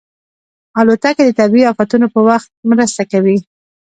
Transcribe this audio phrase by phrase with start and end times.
[0.79, 3.37] الوتکه د طبیعي افتونو په وخت مرسته کوي.